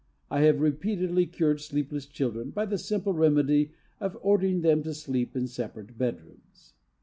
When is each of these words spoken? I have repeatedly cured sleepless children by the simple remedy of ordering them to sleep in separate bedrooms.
I 0.31 0.41
have 0.45 0.61
repeatedly 0.61 1.27
cured 1.27 1.61
sleepless 1.61 2.07
children 2.07 2.49
by 2.49 2.65
the 2.65 2.79
simple 2.79 3.13
remedy 3.13 3.73
of 3.99 4.17
ordering 4.23 4.61
them 4.61 4.81
to 4.81 4.95
sleep 4.95 5.35
in 5.35 5.45
separate 5.45 5.95
bedrooms. 5.95 6.73